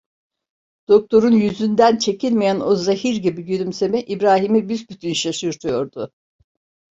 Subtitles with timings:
[0.87, 6.11] Doktorun yüzünden çekilmeyen o zehir gibi gülümseme İbrahim'i büsbütün şaşırtıyordu.